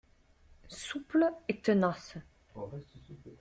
[0.67, 2.15] Souple et tenace